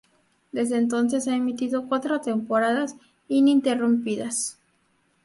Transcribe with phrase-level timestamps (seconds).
[0.51, 2.95] Desde entonces, ha emitido cuatro temporadas
[3.27, 4.57] ininterrumpidas.